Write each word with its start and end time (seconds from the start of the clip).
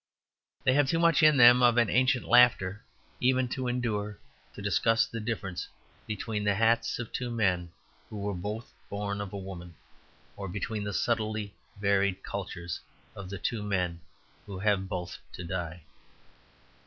They 0.63 0.73
have 0.73 0.89
too 0.89 0.97
much 0.97 1.21
in 1.21 1.37
them 1.37 1.61
of 1.61 1.77
an 1.77 1.87
ancient 1.87 2.25
laughter 2.27 2.83
even 3.19 3.47
to 3.49 3.67
endure 3.67 4.17
to 4.55 4.59
discuss 4.59 5.05
the 5.05 5.19
difference 5.19 5.67
between 6.07 6.43
the 6.43 6.55
hats 6.55 6.97
of 6.97 7.11
two 7.13 7.29
men 7.29 7.71
who 8.09 8.17
were 8.17 8.33
both 8.33 8.73
born 8.89 9.21
of 9.21 9.31
a 9.31 9.37
woman, 9.37 9.75
or 10.35 10.47
between 10.47 10.83
the 10.85 10.91
subtly 10.93 11.53
varied 11.79 12.23
cultures 12.23 12.79
of 13.15 13.31
two 13.43 13.61
men 13.61 14.01
who 14.47 14.57
have 14.57 14.89
both 14.89 15.19
to 15.33 15.43
die. 15.43 15.83